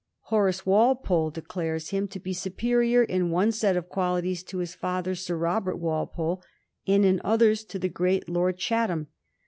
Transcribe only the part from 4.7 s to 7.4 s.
father, Sir Robert Walpole, and in